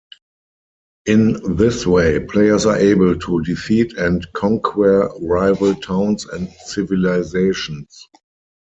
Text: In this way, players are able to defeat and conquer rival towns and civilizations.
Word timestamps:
In 1.05 1.57
this 1.57 1.85
way, 1.85 2.19
players 2.21 2.65
are 2.65 2.75
able 2.77 3.19
to 3.19 3.41
defeat 3.43 3.93
and 3.97 4.25
conquer 4.33 5.11
rival 5.21 5.75
towns 5.75 6.25
and 6.25 6.49
civilizations. 6.65 8.07